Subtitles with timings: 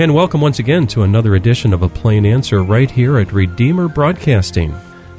[0.00, 3.88] And welcome once again to another edition of A Plain Answer right here at Redeemer
[3.88, 4.72] Broadcasting.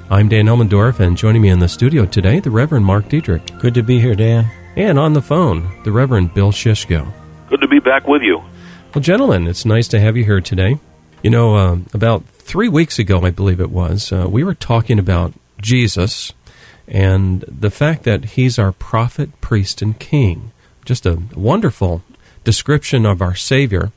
[0.10, 3.60] I'm Dan Elmendorf, and joining me in the studio today, the Reverend Mark Diedrich.
[3.60, 4.50] Good to be here, Dan.
[4.78, 7.12] And on the phone, the Reverend Bill Shishko.
[7.50, 8.42] Good to be back with you.
[8.96, 10.80] Well, gentlemen, it's nice to have you here today.
[11.24, 14.98] You know, uh, about three weeks ago, I believe it was, uh, we were talking
[14.98, 16.32] about Jesus
[16.88, 20.54] and the fact that he's our prophet, priest, and king.
[20.86, 22.02] Just a wonderful
[22.46, 23.92] description of our Savior.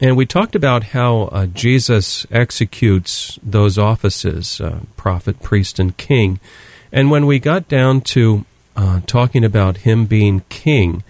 [0.00, 6.38] And we talked about how uh, Jesus executes those offices uh, prophet, priest, and king.
[6.92, 8.44] And when we got down to
[8.76, 11.02] uh, talking about him being king,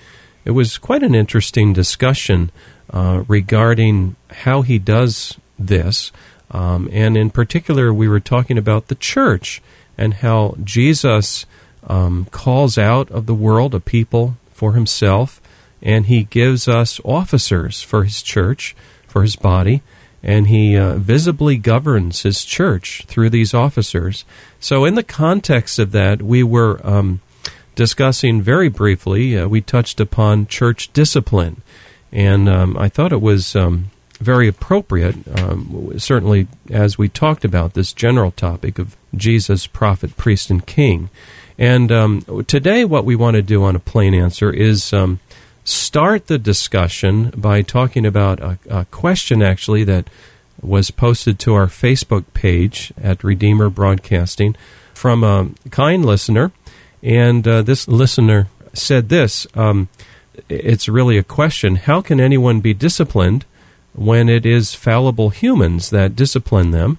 [0.45, 2.53] it was quite an interesting discussion
[2.91, 6.13] uh, regarding how he does this.
[6.53, 9.61] Um, and in particular, we were talking about the church
[9.99, 11.45] and how Jesus
[11.89, 15.41] um, calls out of the world a people for himself
[15.83, 18.75] and he gives us officers for his church,
[19.07, 19.83] for his body,
[20.23, 24.25] and he uh, visibly governs his church through these officers.
[24.59, 27.21] So, in the context of that, we were um,
[27.75, 31.63] discussing very briefly, uh, we touched upon church discipline,
[32.11, 37.75] and um, I thought it was um, very appropriate, um, certainly as we talked about
[37.75, 41.11] this general topic of Jesus, prophet, priest, and king.
[41.59, 45.21] And um, today, what we want to do on a plain answer is um,
[45.67, 50.09] start the discussion by talking about a, a, question actually that
[50.63, 54.57] was posted to our Facebook page at Redeemer Broadcasting
[54.95, 56.53] from a kind listener.
[57.03, 59.89] And uh, this listener said this um,
[60.49, 63.45] It's really a question How can anyone be disciplined
[63.93, 66.99] when it is fallible humans that discipline them?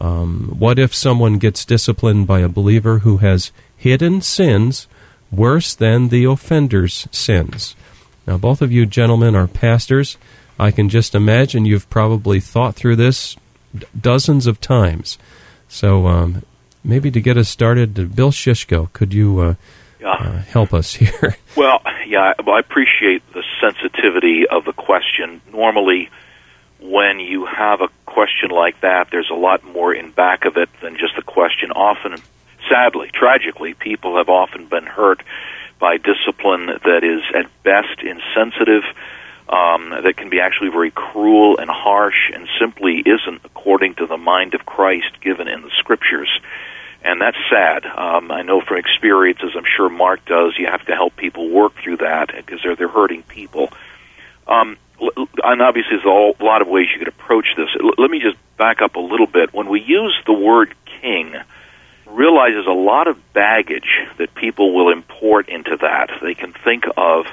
[0.00, 4.88] Um, what if someone gets disciplined by a believer who has hidden sins
[5.30, 7.76] worse than the offender's sins?
[8.30, 10.16] Now, both of you gentlemen are pastors.
[10.56, 13.34] I can just imagine you've probably thought through this
[13.76, 15.18] d- dozens of times.
[15.66, 16.44] So, um,
[16.84, 19.54] maybe to get us started, uh, Bill Shishko, could you uh,
[20.00, 20.12] yeah.
[20.12, 21.38] uh, help us here?
[21.56, 25.40] Well, yeah, well, I appreciate the sensitivity of the question.
[25.52, 26.08] Normally,
[26.78, 30.68] when you have a question like that, there's a lot more in back of it
[30.80, 31.72] than just the question.
[31.72, 32.22] Often,
[32.68, 35.20] sadly, tragically, people have often been hurt
[35.80, 38.84] by discipline that is at best insensitive,
[39.48, 44.16] um, that can be actually very cruel and harsh, and simply isn't according to the
[44.16, 46.30] mind of Christ given in the Scriptures.
[47.02, 47.86] And that's sad.
[47.86, 51.48] Um, I know from experience, as I'm sure Mark does, you have to help people
[51.48, 53.70] work through that because they're they're hurting people.
[54.46, 57.68] Um, and obviously, there's a lot of ways you could approach this.
[57.96, 59.54] Let me just back up a little bit.
[59.54, 61.34] When we use the word king,
[62.10, 66.10] realizes a lot of baggage that people will import into that.
[66.22, 67.26] They can think of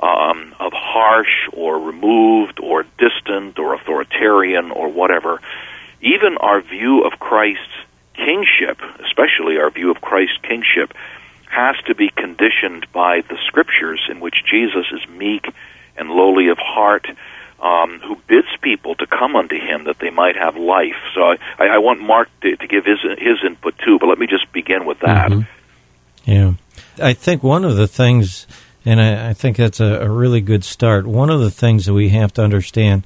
[0.00, 5.40] um, of harsh or removed or distant or authoritarian or whatever.
[6.00, 7.64] Even our view of Christ's
[8.14, 10.92] kingship, especially our view of Christ's kingship,
[11.50, 15.46] has to be conditioned by the scriptures in which Jesus is meek
[15.96, 17.06] and lowly of heart
[17.60, 20.96] um, who bids people to come unto him that they might have life.
[21.14, 24.26] So I, I want Mark to, to give his his input too, but let me
[24.26, 25.30] just begin with that.
[25.30, 26.30] Mm-hmm.
[26.30, 26.52] Yeah,
[27.02, 28.46] I think one of the things,
[28.84, 31.06] and I, I think that's a, a really good start.
[31.06, 33.04] One of the things that we have to understand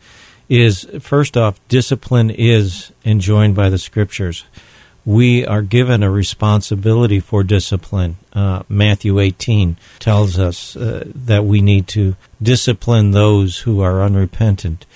[0.48, 4.44] is first off, discipline is enjoined by the scriptures
[5.04, 8.16] we are given a responsibility for discipline.
[8.32, 14.86] Uh, Matthew 18 tells us uh, that we need to discipline those who are unrepentant.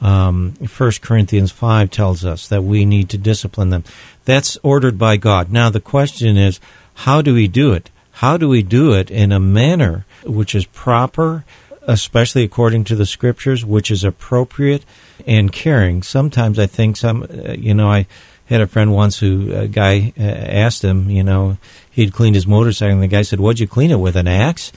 [0.00, 3.84] Um, 1 Corinthians 5 tells us that we need to discipline them.
[4.24, 5.50] That's ordered by God.
[5.50, 6.60] Now, the question is,
[6.94, 7.90] how do we do it?
[8.12, 11.44] How do we do it in a manner which is proper,
[11.82, 14.84] especially according to the scriptures, which is appropriate
[15.26, 16.02] and caring?
[16.02, 18.06] Sometimes I think some, uh, you know, I
[18.46, 21.58] had a friend once who a guy uh, asked him, you know,
[21.90, 24.16] he'd cleaned his motorcycle, and the guy said, "What'd you clean it with?
[24.16, 24.72] An axe?"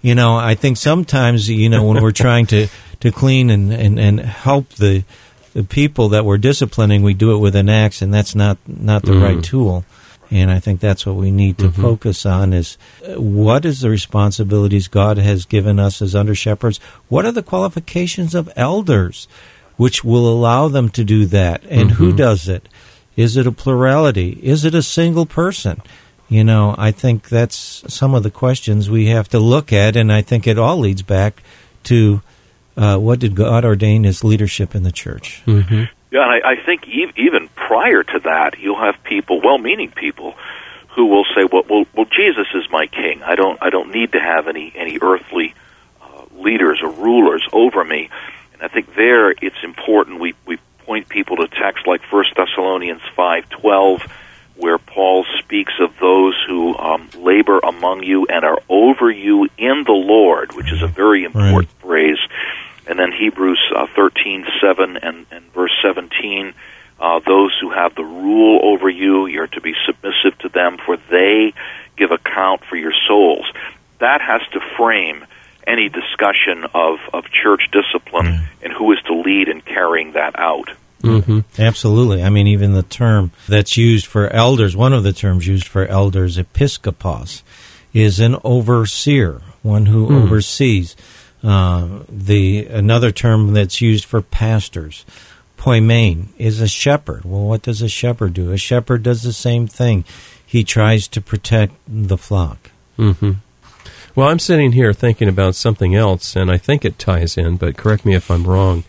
[0.00, 2.66] You know, I think sometimes, you know, when we're trying to
[3.00, 5.04] to clean and and and help the
[5.54, 9.02] the people that we're disciplining, we do it with an axe, and that's not not
[9.02, 9.22] the mm.
[9.22, 9.84] right tool.
[10.30, 11.82] And I think that's what we need to mm-hmm.
[11.82, 16.78] focus on is uh, what is the responsibilities God has given us as under shepherds?
[17.08, 19.28] What are the qualifications of elders
[19.76, 21.62] which will allow them to do that?
[21.68, 22.02] And mm-hmm.
[22.02, 22.66] who does it?
[23.16, 24.38] Is it a plurality?
[24.42, 25.82] Is it a single person?
[26.28, 30.10] You know, I think that's some of the questions we have to look at, and
[30.10, 31.42] I think it all leads back
[31.84, 32.22] to
[32.76, 35.42] uh, what did God ordain as leadership in the church?
[35.46, 35.84] Mm-hmm.
[36.10, 40.34] Yeah, and I, I think even prior to that, you'll have people, well-meaning people,
[40.94, 43.22] who will say, "Well, well, well Jesus is my king.
[43.22, 45.54] I don't, I don't need to have any any earthly
[46.02, 48.10] uh, leaders or rulers over me."
[48.52, 53.02] And I think there it's important we, we point people to texts like 1 Thessalonians
[53.16, 54.10] 5.12
[54.56, 59.84] where Paul speaks of those who um, labor among you and are over you in
[59.84, 61.80] the Lord, which is a very important right.
[61.80, 62.18] phrase.
[62.86, 66.54] And then Hebrews uh, 13:7 and, and verse 17,
[67.00, 70.96] uh, those who have the rule over you, you're to be submissive to them, for
[70.96, 71.54] they
[71.96, 73.46] give account for your souls.
[73.98, 75.24] That has to frame
[75.66, 78.44] any discussion of, of church discipline mm.
[78.62, 80.70] and who is to lead in carrying that out.
[81.02, 81.40] Mm-hmm.
[81.58, 82.22] Absolutely.
[82.22, 85.86] I mean, even the term that's used for elders, one of the terms used for
[85.86, 87.42] elders, episkopos,
[87.92, 90.22] is an overseer, one who mm.
[90.22, 90.96] oversees.
[91.42, 95.04] Uh, the another term that's used for pastors,
[95.58, 97.24] poimen, is a shepherd.
[97.24, 98.52] Well, what does a shepherd do?
[98.52, 100.04] A shepherd does the same thing.
[100.46, 102.70] He tries to protect the flock.
[102.96, 103.32] Mm-hmm.
[104.14, 107.78] Well, I'm sitting here thinking about something else, and I think it ties in, but
[107.78, 108.84] correct me if I'm wrong.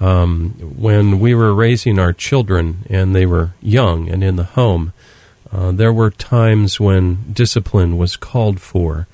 [0.00, 4.92] Um, when we were raising our children and they were young and in the home,
[5.50, 9.06] uh, there were times when discipline was called for,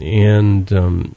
[0.00, 1.16] and um,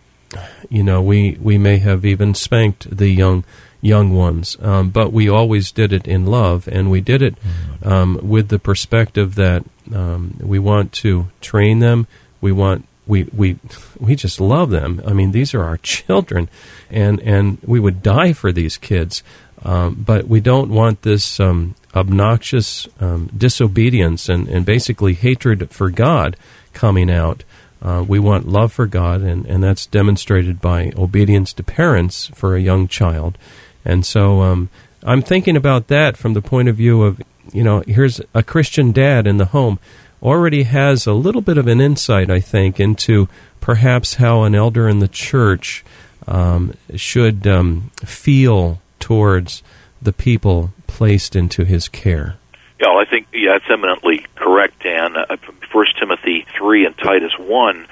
[0.70, 3.44] you know we we may have even spanked the young
[3.82, 7.36] young ones, um, but we always did it in love, and we did it
[7.84, 9.64] um, with the perspective that
[9.94, 12.08] um, we want to train them,
[12.42, 13.58] we want we we
[14.00, 15.02] we just love them.
[15.06, 16.50] I mean, these are our children,
[16.90, 19.24] and and we would die for these kids.
[19.66, 25.90] Um, but we don't want this um, obnoxious um, disobedience and, and basically hatred for
[25.90, 26.36] God
[26.74, 27.44] coming out.
[27.82, 32.56] Uh, we want love for God, and, and that's demonstrated by obedience to parents for
[32.56, 33.38] a young child.
[33.86, 34.70] And so um,
[35.04, 37.22] I'm thinking about that from the point of view of,
[37.52, 39.80] you know, here's a Christian dad in the home
[40.24, 43.28] already has a little bit of an insight, I think, into
[43.60, 45.84] perhaps how an elder in the church
[46.28, 49.62] um, should um, feel towards
[50.02, 52.38] the people placed into his care.
[52.80, 55.16] Yeah, well, I think yeah, that's eminently correct, Dan.
[55.16, 55.38] Uh,
[55.72, 57.88] First Timothy three and Titus one.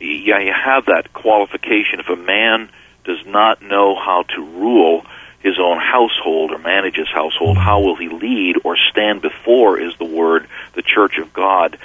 [0.00, 2.00] Yeah, you have that qualification.
[2.00, 2.70] If a man
[3.04, 5.04] does not know how to rule,
[5.40, 9.96] his own household or manage his household, how will he lead or stand before, is
[9.98, 11.78] the word, the church of God.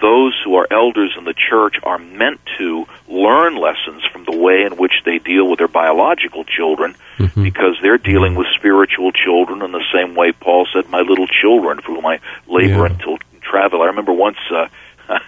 [0.00, 4.62] Those who are elders in the church are meant to learn lessons from the way
[4.62, 7.42] in which they deal with their biological children mm-hmm.
[7.44, 11.80] because they're dealing with spiritual children in the same way Paul said, My little children,
[11.80, 12.18] for whom I
[12.48, 12.92] labor yeah.
[12.92, 13.82] until travel.
[13.82, 14.38] I remember once.
[14.50, 14.68] Uh,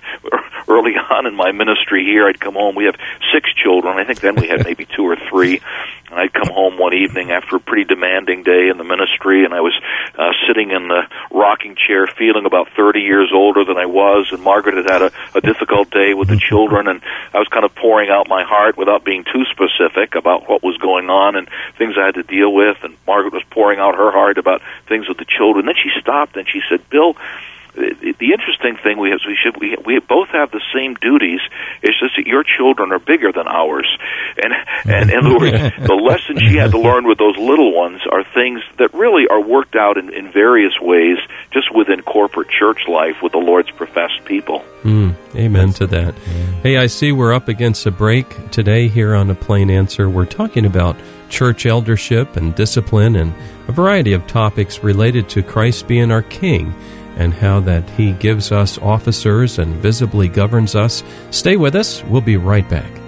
[0.69, 2.75] early on in my ministry here, I'd come home.
[2.75, 2.97] We have
[3.33, 3.99] six children.
[3.99, 5.61] I think then we had maybe two or three.
[6.11, 9.53] And I'd come home one evening after a pretty demanding day in the ministry, and
[9.53, 9.79] I was
[10.17, 14.29] uh, sitting in the rocking chair, feeling about 30 years older than I was.
[14.33, 17.03] And Margaret had had a, a difficult day with the children, and
[17.35, 20.79] I was kind of pouring out my heart without being too specific about what was
[20.79, 22.79] going on and things I had to deal with.
[22.83, 25.67] And Margaret was pouring out her heart about things with the children.
[25.67, 27.17] Then she stopped and she said, "Bill."
[27.75, 31.41] The, the interesting thing we have, we should we we both have the same duties.
[31.83, 33.89] It's just that your children are bigger than ours,
[34.43, 34.53] and
[34.85, 35.53] and in other words,
[35.87, 39.41] the lessons she had to learn with those little ones are things that really are
[39.41, 41.19] worked out in, in various ways,
[41.51, 44.65] just within corporate church life with the Lord's professed people.
[44.83, 46.15] Mm, amen to that.
[46.63, 50.09] Hey, I see we're up against a break today here on a plain answer.
[50.09, 50.97] We're talking about
[51.29, 53.35] church eldership and discipline and
[53.69, 56.75] a variety of topics related to Christ being our King
[57.19, 61.03] and how that He gives us officers and visibly governs us.
[61.31, 62.03] Stay with us.
[62.05, 63.08] We'll be right back.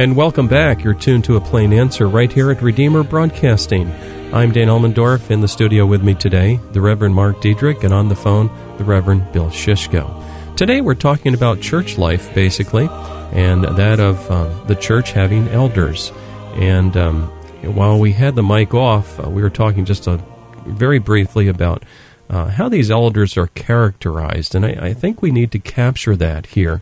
[0.00, 0.82] And welcome back.
[0.82, 3.92] You're tuned to a plain answer right here at Redeemer Broadcasting.
[4.32, 8.08] I'm Dan Elmendorf in the studio with me today, the Reverend Mark Diedrich, and on
[8.08, 8.46] the phone,
[8.78, 10.56] the Reverend Bill Shishko.
[10.56, 12.88] Today we're talking about church life, basically,
[13.32, 16.12] and that of um, the church having elders.
[16.54, 17.24] And um,
[17.74, 20.18] while we had the mic off, uh, we were talking just a,
[20.64, 21.82] very briefly about
[22.30, 26.46] uh, how these elders are characterized, and I, I think we need to capture that
[26.46, 26.80] here.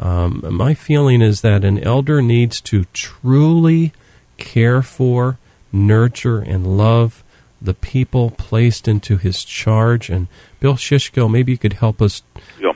[0.00, 3.92] Um, my feeling is that an elder needs to truly
[4.38, 5.38] care for,
[5.70, 7.22] nurture, and love
[7.60, 10.08] the people placed into his charge.
[10.08, 10.28] And
[10.58, 12.22] Bill Shishko, maybe you could help us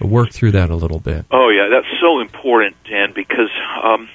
[0.00, 1.24] work through that a little bit.
[1.30, 3.50] Oh yeah, that's so important, Dan, because
[3.82, 4.08] um,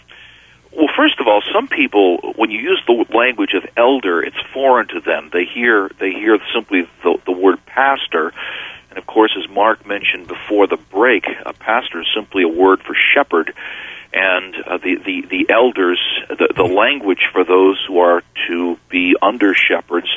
[0.71, 4.87] well, first of all, some people, when you use the language of elder, it's foreign
[4.89, 5.29] to them.
[5.33, 8.33] They hear they hear simply the, the word pastor,
[8.89, 12.81] and of course, as Mark mentioned before the break, a pastor is simply a word
[12.81, 13.53] for shepherd.
[14.11, 19.15] And uh, the, the the elders, the, the language for those who are to be
[19.21, 20.07] under shepherds,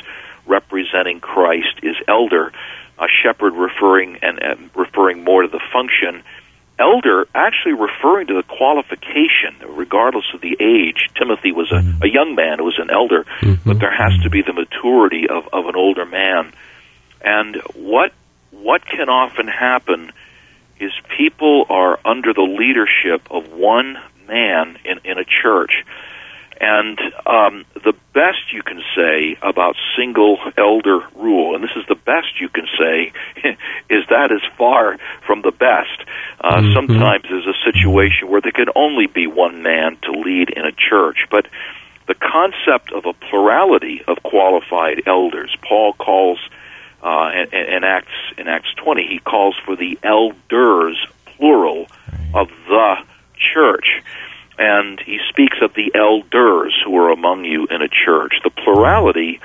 [0.47, 2.51] representing Christ, is elder.
[2.97, 6.23] A shepherd referring and, and referring more to the function
[6.79, 11.09] elder actually referring to the qualification, regardless of the age.
[11.15, 13.25] Timothy was a, a young man who was an elder,
[13.65, 16.51] but there has to be the maturity of, of an older man.
[17.21, 18.11] And what
[18.61, 20.11] what can often happen
[20.79, 25.83] is people are under the leadership of one man in, in a church.
[26.61, 31.95] And um, the best you can say about single elder rule, and this is the
[31.95, 33.11] best you can say,
[33.89, 35.99] is that is far from the best.
[36.39, 36.73] Uh, Mhm.
[36.73, 40.71] Sometimes there's a situation where there can only be one man to lead in a
[40.71, 41.47] church, but
[42.07, 46.39] the concept of a plurality of qualified elders, Paul calls
[47.03, 48.07] uh, in, in Acts
[48.37, 51.87] in Acts 20, he calls for the elders, plural,
[52.33, 52.95] of the
[53.53, 54.01] church.
[54.57, 58.35] And he speaks of the elders who are among you in a church.
[58.43, 59.41] The plurality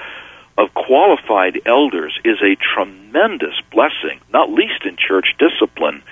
[0.56, 6.02] of qualified elders is a tremendous blessing, not least in church discipline,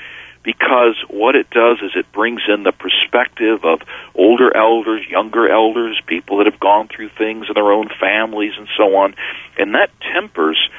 [0.42, 3.80] because what it does is it brings in the perspective of
[4.14, 8.68] older elders, younger elders, people that have gone through things in their own families and
[8.76, 9.14] so on,
[9.58, 10.70] and that tempers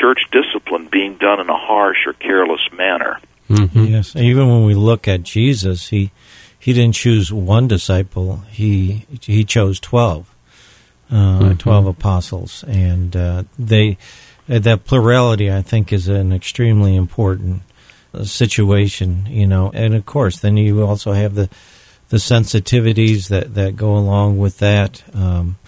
[0.00, 3.20] church discipline being done in a harsh or careless manner.
[3.48, 3.90] Mhm.
[3.90, 6.10] Yes, and even when we look at Jesus, he
[6.58, 10.26] he didn't choose one disciple; he he chose twelve,
[11.10, 13.98] uh, twelve apostles, and uh, they
[14.50, 17.62] uh, that plurality, I think, is an extremely important
[18.12, 19.26] uh, situation.
[19.28, 21.48] You know, and of course, then you also have the
[22.08, 25.04] the sensitivities that that go along with that.
[25.14, 25.58] Um,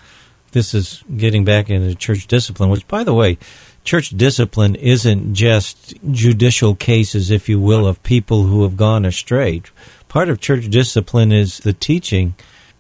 [0.51, 3.39] this is getting back into church discipline, which, by the way,
[3.89, 9.63] church discipline isn't just judicial cases, if you will, of people who have gone astray.
[10.09, 12.35] Part of church discipline is the teaching,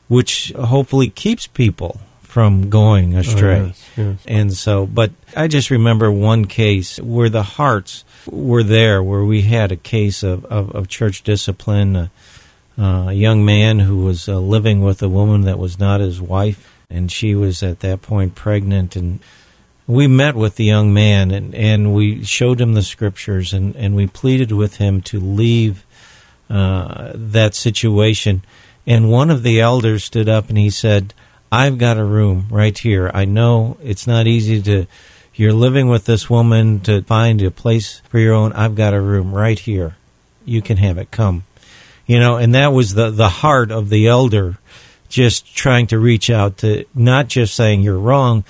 [0.08, 3.60] which hopefully keeps people from going astray.
[3.60, 4.18] Oh, yes, yes.
[4.26, 9.40] And so, but I just remember one case where the hearts were there, where we
[9.42, 11.96] had a case of, of, of church discipline.
[11.96, 12.08] Uh,
[12.78, 16.20] uh, a young man who was uh, living with a woman that was not his
[16.20, 18.94] wife, and she was at that point pregnant.
[18.94, 19.20] And
[19.88, 23.96] we met with the young man, and, and we showed him the scriptures, and, and
[23.96, 25.84] we pleaded with him to leave
[26.50, 28.42] uh, that situation.
[28.86, 31.14] And one of the elders stood up and he said,
[31.50, 33.10] I've got a room right here.
[33.12, 34.86] I know it's not easy to,
[35.34, 38.52] you're living with this woman to find a place for your own.
[38.52, 39.96] I've got a room right here.
[40.44, 41.10] You can have it.
[41.10, 41.44] Come.
[42.06, 44.58] You know, and that was the, the heart of the elder
[45.08, 48.44] just trying to reach out to not just saying you're wrong,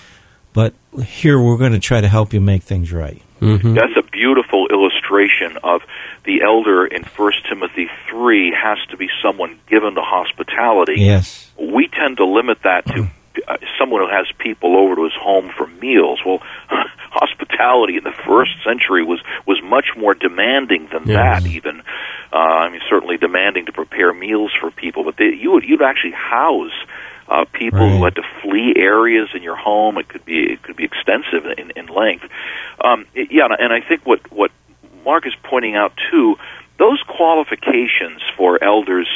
[0.53, 3.23] but here we're going to try to help you make things right.
[3.41, 3.75] Mm-hmm.
[3.75, 5.83] That's a beautiful illustration of
[6.25, 10.95] the elder in 1 Timothy 3 has to be someone given to hospitality.
[10.99, 11.51] Yes.
[11.57, 13.09] We tend to limit that to
[13.47, 16.21] uh, someone who has people over to his home for meals.
[16.27, 16.41] Well,
[17.11, 21.43] hospitality in the first century was was much more demanding than Yes.
[21.43, 21.49] that.
[21.49, 21.81] Even,
[22.33, 25.05] uh, I mean, certainly demanding to prepare meals for people.
[25.05, 26.75] But they, you would you'd actually house
[27.29, 29.99] uh, people who had to flee areas in your home.
[29.99, 32.25] It could be it could be extensive in, in length.
[32.83, 34.51] Um, it- yeah, and I think what what
[35.05, 36.37] Mark is pointing out too,
[36.79, 39.09] those qualifications for elders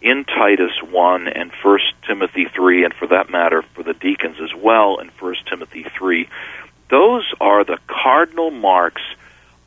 [0.00, 4.52] in Titus 1 and 1 Timothy 3, and for that matter, for the deacons as
[4.54, 6.28] well in 1 Timothy 3,
[6.90, 9.02] those are the cardinal marks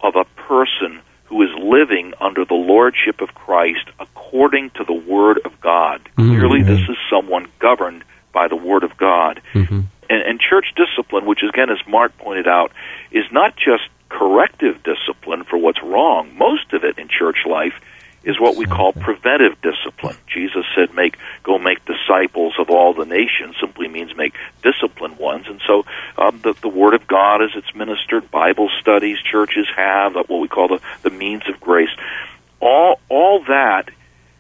[0.02, 1.00] of a person
[1.36, 6.00] who is living under the lordship of Christ according to the Word of God.
[6.18, 6.30] Mhm.
[6.30, 9.42] Clearly, this is someone governed by the Word of God.
[9.54, 9.82] Mm-hmm.
[10.10, 12.72] And, and church discipline, which again, as Mark pointed out,
[13.12, 16.32] is not just corrective discipline for what's wrong.
[16.38, 17.74] Most of it in church life
[18.26, 20.18] is what we call preventive discipline.
[20.28, 25.48] Jesus said, "Make go make disciples of all the nations." Simply means make disciplined ones.
[25.48, 25.86] And so,
[26.18, 30.42] um, the the Word of God, as it's ministered, Bible studies churches have, uh, what
[30.42, 31.96] we call the the means of grace.
[32.60, 33.90] All all that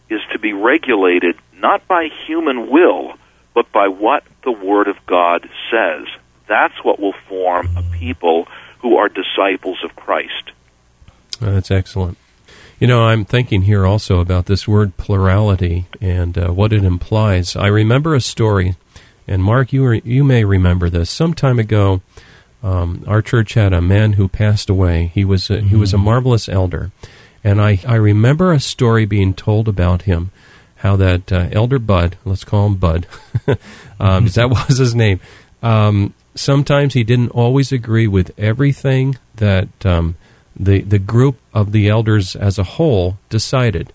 [0.09, 3.13] is to be regulated not by human will,
[3.53, 6.07] but by what the Word of God says.
[6.47, 8.47] That's what will form a people
[8.79, 10.51] who are disciples of Christ.
[11.39, 12.17] That's excellent.
[12.79, 17.55] You know, I'm thinking here also about this word plurality and uh, what it implies.
[17.55, 18.75] I remember a story,
[19.27, 21.09] and Mark, you re- you may remember this.
[21.09, 22.01] Some time ago,
[22.61, 25.11] um, our church had a man who passed away.
[25.14, 26.92] He was a, he was a marvelous elder,
[27.46, 30.31] and I I remember a story being told about him,
[30.77, 33.07] how that uh, elder Bud, let's call him Bud,
[33.48, 33.57] um,
[34.25, 35.22] 'cause that was his name.
[35.64, 40.18] Um, sometimes he didn't always agree with everything that um,
[40.55, 43.91] the the group of the elders as a whole decided.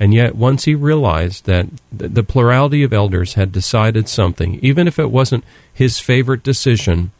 [0.00, 4.98] And yet, once he realized that the plurality of elders had decided something, even if
[4.98, 7.12] it wasn't his favorite decision,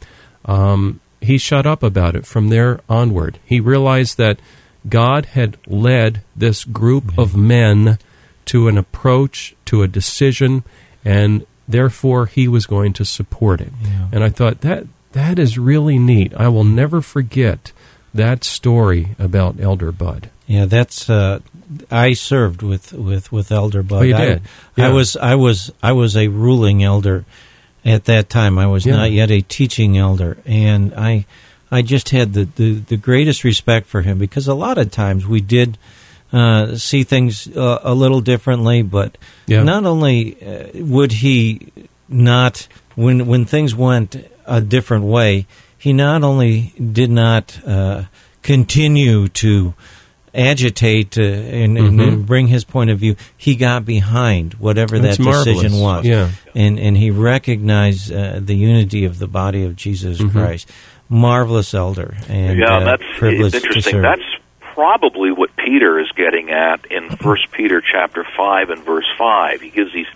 [0.46, 3.38] um, he shut up about it from there onward.
[3.44, 4.40] He realized that
[4.88, 7.98] God had led this group of men
[8.46, 10.64] to an approach, to a decision,
[11.04, 13.72] and therefore he was going to support it.
[13.80, 14.08] Yeah.
[14.10, 16.34] And I thought that that is really neat.
[16.34, 17.72] I will never forget
[18.14, 20.30] that story about Elder Bud.
[20.46, 21.08] Yeah, that's.
[21.08, 21.40] Uh,
[21.90, 23.98] I served with with with Elder Bud.
[24.00, 24.42] Oh, you I- did?
[24.76, 24.88] I, Yeah.
[24.92, 27.24] was I was I was a ruling elder
[27.84, 28.58] at that time.
[28.58, 28.96] I was Yeah.
[28.96, 31.24] not yet a teaching elder, and I
[31.70, 35.26] I just had the, the, the greatest respect for him because a lot of times
[35.26, 35.78] we did
[36.30, 39.62] uh, see things uh, a little differently, but Yeah.
[39.62, 41.72] not only uh, would he
[42.10, 45.46] not when when things went a different way,
[45.82, 48.04] he not only did not uh,
[48.42, 49.74] continue to
[50.34, 52.08] agitate uh, and, and, Mhm.
[52.08, 53.16] and bring his point of view.
[53.36, 55.82] He got behind whatever That's that decision marvelous.
[55.82, 56.28] was, Yeah.
[56.54, 60.32] and and he recognized uh, the unity of the body of Jesus Mhm.
[60.32, 60.70] Christ.
[61.10, 63.92] Marvelous elder, and yeah, uh, that's privileged it's to interesting.
[63.92, 64.02] serve.
[64.02, 64.30] That's
[64.74, 69.60] probably what Peter is getting at in First Peter chapter five and verse five.
[69.60, 70.06] He gives these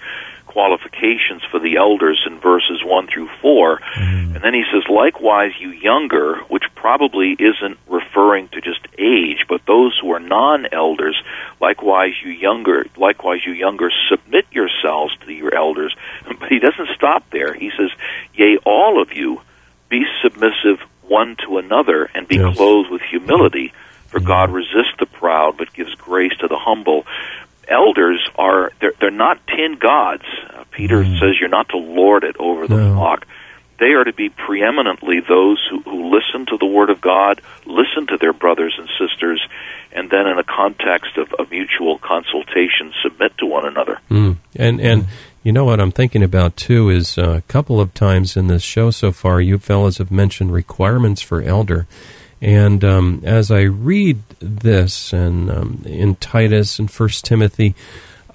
[0.56, 4.34] qualifications for the elders in verses one through 4 mm-hmm.
[4.34, 9.60] and then he says, "Likewise, you younger," which probably isn't referring to just age, but
[9.66, 11.16] those who are non-elders.
[11.60, 12.86] Likewise, you younger.
[12.96, 15.94] Likewise, you younger, submit yourselves to your elders.
[16.40, 17.52] But he doesn't stop there.
[17.52, 17.90] He says,
[18.34, 19.42] "Yea, all of you."
[19.88, 22.56] be submissive one to another and be Yes.
[22.56, 23.72] clothed with humility
[24.08, 24.26] for mm-hmm.
[24.34, 27.06] god resists the proud but gives grace to the humble
[27.68, 30.24] elders are they're, they're not tin gods.
[30.50, 32.94] Uh, peter says you're not to lord it over the No.
[32.94, 33.26] flock.
[33.78, 38.06] They are to be preeminently those who, who listen to the word of god listen
[38.08, 39.46] to their brothers and sisters
[39.92, 43.98] and then in a context of, of mutual consultation submit to one another.
[44.10, 44.36] Mm.
[44.54, 45.06] And and
[45.42, 48.90] you know what I'm thinking about too is a couple of times in this show
[48.90, 51.86] so far, you fellows have mentioned requirements for elder,
[52.46, 57.74] and um, as I read this and um, in Titus and First Timothy,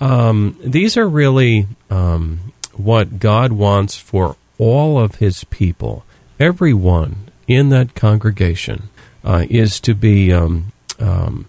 [0.01, 6.03] um, these are really um, what God wants for all of His people.
[6.41, 8.89] Everyone in that congregation
[9.23, 10.33] uh, is to be.
[10.33, 11.47] Um, um,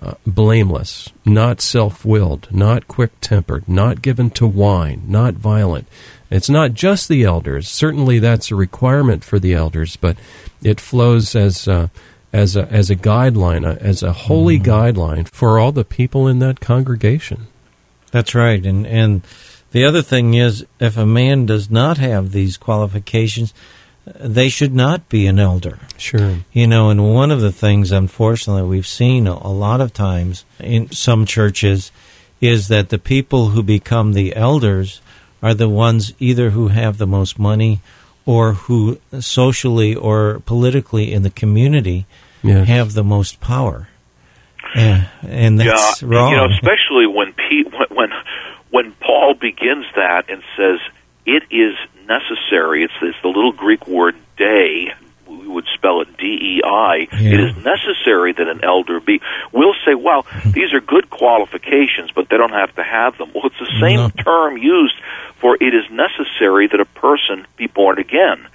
[0.00, 5.88] uh, blameless, not self willed, not quick tempered, not given to wine, not violent.
[6.30, 7.68] It's not just the elders.
[7.68, 10.18] Certainly, that's a requirement for the elders, but
[10.64, 11.90] it flows as a,
[12.32, 14.70] as a, as a guideline, a, as a holy mm-hmm.
[14.70, 17.46] guideline for all the people in that congregation.
[18.10, 19.22] That's right, and and
[19.74, 23.52] The other thing is, if a man does not have these qualifications,
[24.06, 25.80] they should not be an elder.
[25.98, 26.38] Sure.
[26.52, 30.92] You know, and one of the things, unfortunately, we've seen a lot of times in
[30.92, 31.90] some churches
[32.40, 35.00] is that the people who become the elders
[35.42, 37.80] are the ones either who have the most money
[38.26, 42.06] or who socially or politically in the community
[42.44, 42.68] Yes.
[42.68, 43.88] have the most power.
[44.76, 46.30] Yeah, and that's yeah, wrong.
[46.32, 48.10] You know, especially when Pete, when, when
[48.70, 50.80] when Paul begins that and says
[51.24, 51.74] it is
[52.06, 52.84] necessary.
[52.84, 54.92] It's, it's the little Greek word "day."
[55.54, 57.06] Would spell it D E I.
[57.12, 57.34] Yeah.
[57.34, 59.20] It is necessary that an elder be.
[59.52, 63.30] We'll say, well, these are good qualifications, but they don't have to have them.
[63.34, 64.08] Well, it's the same No.
[64.10, 64.96] term used
[65.40, 68.46] for it is necessary that a person be born again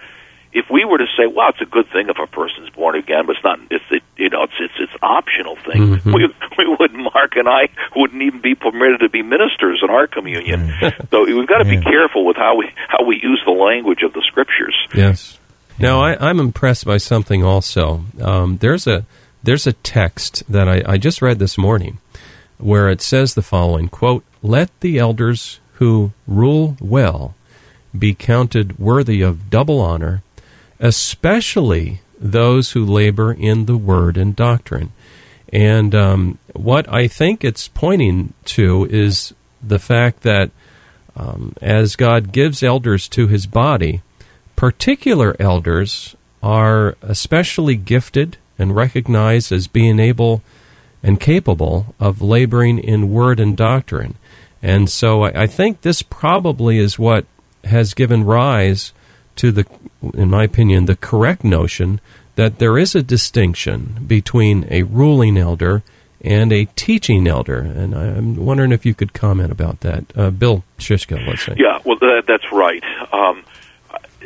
[0.51, 3.25] if we were to say, "Well, it's a good thing if a person's born again,"
[3.27, 3.59] but it's not.
[3.69, 5.97] It's it, you know, it's it's it's optional thing.
[5.97, 6.13] Mhm.
[6.13, 6.25] We
[6.57, 6.99] we wouldn't.
[7.13, 10.73] Mark and I wouldn't even be permitted to be ministers in our communion.
[11.11, 14.13] so we've got to be careful with how we how we use the language of
[14.13, 14.75] the scriptures.
[14.93, 15.38] Yes.
[15.79, 18.05] Now I, I'm impressed by something also.
[18.21, 19.05] Um, there's a
[19.43, 21.99] there's a text that I, I just read this morning
[22.57, 27.35] where it says the following quote, Let the elders who rule well
[27.97, 30.21] be counted worthy of double honor,
[30.79, 34.91] especially those who labor in the word and doctrine.
[35.51, 39.33] And um, what I think it's pointing to is
[39.65, 40.51] the fact that
[41.15, 44.01] um, as God gives elders to his body,
[44.59, 50.41] particular elders are especially gifted and recognized as being able
[51.01, 54.15] and capable of laboring in word and doctrine.
[54.61, 57.25] And so I, think this probably is what
[57.63, 58.91] has given rise
[59.37, 59.65] to the,
[60.13, 62.01] in my opinion, the correct notion
[62.35, 65.83] that there is a distinction between a ruling elder
[66.19, 67.59] and a teaching elder.
[67.59, 70.03] And I'm wondering if you could comment about that.
[70.17, 71.55] Uh, Bill Shishko, let's say.
[71.57, 72.83] Yeah, well, that, that's right.
[73.13, 73.45] Um,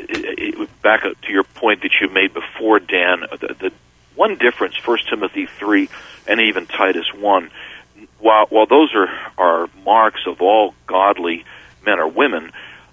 [0.09, 3.21] it, it, back to your point that you made before, Dan.
[3.31, 3.73] The, the
[4.15, 5.89] one difference, First Timothy three,
[6.27, 7.49] and even Titus one,
[8.19, 11.45] while while those are are marks of all godly
[11.85, 12.51] men or women,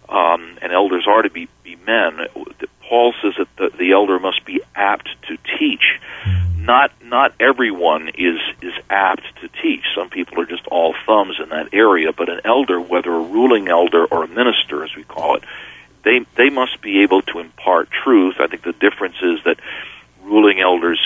[0.09, 2.27] um, and elders are to be, be men.
[2.88, 6.01] Paul says that the, the elder must be apt to teach.
[6.57, 9.85] Not not everyone is is apt to teach.
[9.96, 12.12] Some people are just all thumbs in that area.
[12.12, 15.44] But an elder, whether a ruling elder or a minister, as we call it,
[16.04, 18.36] they they must be able to impart truth.
[18.40, 19.58] I think the difference is that
[20.22, 21.00] ruling elders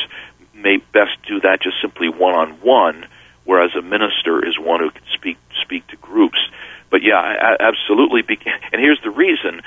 [0.54, 3.06] may best do that just simply one on one,
[3.44, 6.38] whereas a minister is one who can speak speak to groups.
[6.90, 8.22] But yeah, I, I absolutely.
[8.22, 8.38] Be,
[8.72, 9.62] and here's the reason: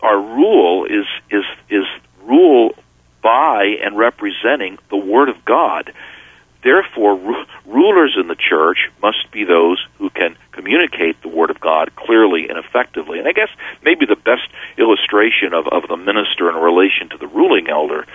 [0.00, 1.84] our rule is is is
[2.24, 2.74] rule
[3.22, 5.92] by and representing the Word of God.
[6.62, 11.60] Therefore, ru- rulers in the church must be those who can communicate the Word of
[11.60, 13.18] God clearly and effectively.
[13.18, 13.50] And I guess
[13.84, 18.06] maybe the best illustration of, of the minister in relation to the ruling elder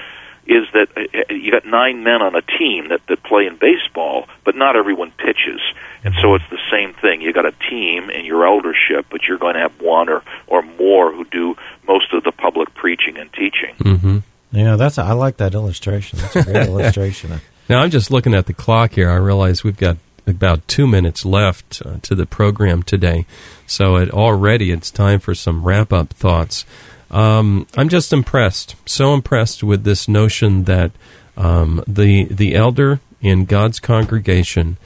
[0.45, 4.27] is that uh, you got nine men on a team that, that play in baseball,
[4.43, 5.62] but not everyone pitches.
[6.03, 7.21] And so it's the same thing.
[7.21, 10.62] You got a team in your eldership, but you're going to have one or, or
[10.62, 11.56] more who do
[11.88, 13.75] most of the public preaching and teaching.
[13.79, 14.17] Mm-hmm.
[14.51, 16.19] yeah, that's I like that illustration.
[16.19, 17.39] That's a great illustration.
[17.69, 19.10] Now, I'm just looking at the clock here.
[19.10, 19.97] I realize we've got
[20.28, 23.26] about two minutes left uh, to the program today.
[23.67, 26.65] So it, already it's time for some wrap up thoughts.
[27.12, 30.91] Um, I'm just impressed, so impressed with this notion that
[31.38, 34.78] um, the, the elder in God's congregation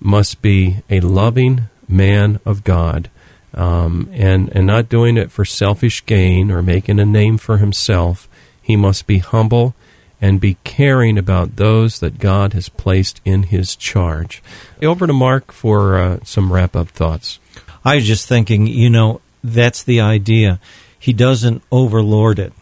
[0.00, 3.10] must be a loving man of God.
[3.54, 8.26] Um, and, and not doing it for selfish gain or making a name for himself.
[8.62, 9.74] He must be humble
[10.22, 14.42] and be caring about those that God has placed in his charge.
[14.80, 17.38] Over to Mark for uh, some wrap up thoughts.
[17.84, 20.60] I was just thinking, you know, that's the idea.
[20.98, 22.52] He doesn't overlord it.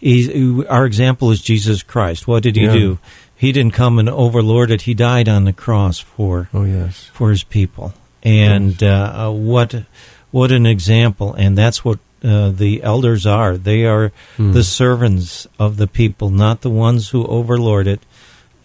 [0.00, 0.28] He's,
[0.66, 2.26] our example is Jesus Christ.
[2.26, 2.72] What did he Yeah.
[2.72, 2.98] do?
[3.36, 4.82] He didn't come and overlord it.
[4.82, 7.08] He died on the cross for Oh, yes.
[7.14, 7.94] for his people.
[8.22, 9.84] And uh, uh, what
[10.30, 11.32] what an example!
[11.34, 13.56] And that's what uh, the elders are.
[13.56, 14.52] They are Hmm.
[14.52, 18.00] the servants of the people, not the ones who overlord it.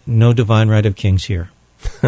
[0.06, 1.50] No divine right of kings here.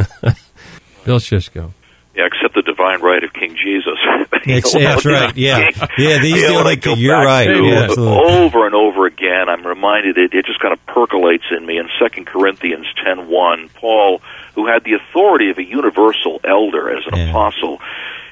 [1.04, 1.70] Bill Shishko.
[2.14, 3.94] Yeah, except the divine right of King Jesus.
[4.46, 5.70] Ex- that's right, yeah.
[5.96, 8.32] Yeah, these you know, the when I only- go you're right, to yeah, absolutely.
[8.32, 10.34] over and over again, I'm reminded it.
[10.34, 11.78] It just kind of percolates in me.
[11.78, 14.20] In Second Corinthians ten one, Paul,
[14.56, 17.30] who had the authority of a universal elder as an Yeah.
[17.30, 17.80] apostle,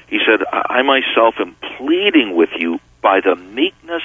[0.09, 4.03] he said, "I myself am pleading with you by the meekness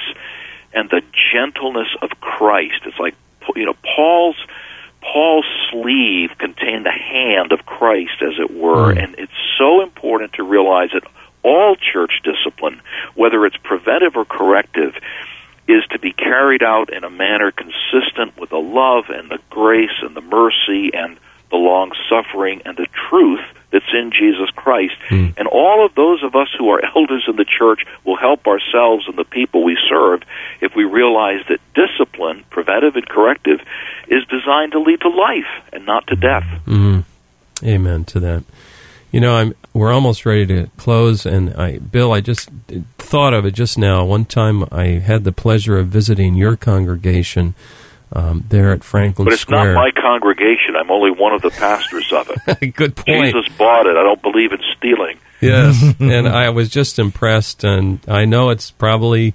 [0.73, 3.15] and the gentleness of Christ." It's like
[3.55, 4.39] you know Paul's
[5.01, 9.03] Paul's sleeve contained the hand of Christ, as it were, Mm.
[9.03, 11.03] and it's so important to realize that
[11.43, 12.79] all church discipline
[13.15, 14.93] whether it's preventive or corrective
[15.67, 19.97] is to be carried out in a manner consistent with the love and the grace
[20.01, 21.17] and the mercy and
[21.51, 24.93] the long suffering and the truth that's in Jesus Christ.
[25.09, 25.33] Mm.
[25.35, 29.05] And all of those of us who are elders in the church will help ourselves
[29.07, 30.21] and the people we serve
[30.61, 33.59] if we realize that discipline, preventive and corrective,
[34.07, 36.45] is designed to lead to life and not to death.
[36.65, 37.03] Mm.
[37.63, 38.43] Amen to that.
[39.11, 42.49] You know, I'm we're almost ready to close, and I, Bill, I just
[42.97, 44.05] thought of it just now.
[44.05, 47.55] One time, I had the pleasure of visiting your congregation
[48.13, 49.73] um, there at Franklin But it's Square.
[49.73, 50.75] not my congregation.
[50.77, 52.73] I'm only one of the pastors of it.
[52.75, 53.33] Good point.
[53.33, 53.97] Jesus bought it.
[53.97, 55.17] I don't believe in stealing.
[55.41, 59.33] Yes, and I was just impressed, and I know it's probably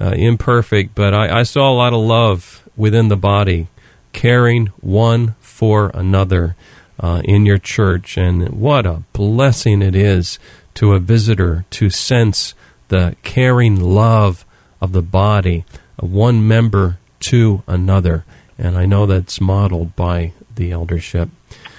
[0.00, 3.68] uh, imperfect, but I, I saw a lot of love within the body,
[4.12, 6.56] caring one for another
[6.98, 10.38] uh, in your church, and what a blessing it is
[10.74, 12.54] to a visitor to sense
[12.88, 14.44] the caring love
[14.80, 15.64] of the body,
[15.98, 16.98] of one member
[17.30, 18.24] to another,
[18.58, 21.28] and I know that's modeled by the eldership.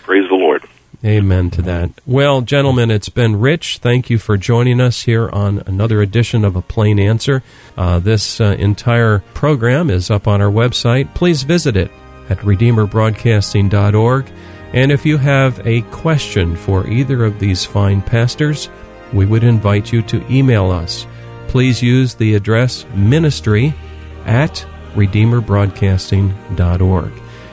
[0.04, 0.68] Praise the Lord.
[1.04, 1.92] Amen to that.
[2.08, 3.78] Well, gentlemen, it's been rich.
[3.78, 7.44] Thank you for joining us here on another edition of A Plain Answer.
[7.78, 11.14] Uh, this uh, entire program is up on our website.
[11.14, 11.92] Please visit it
[12.30, 14.32] at RedeemerBroadcasting.org.
[14.74, 18.70] And if you have a question for either of these fine pastors,
[19.14, 21.06] we would invite you to email us.
[21.48, 23.76] Please use the address ministry
[24.26, 27.12] at RedeemerBroadcasting.org.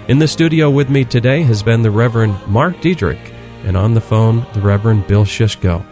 [0.09, 3.33] In the studio with me today has been the Reverend Mark Diedrich,
[3.65, 5.85] and on the phone, the Reverend Bill Shishko.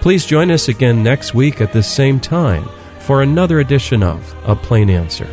[0.00, 4.56] Please join us again next week at the same time for another edition of A
[4.56, 5.28] Plain Answer.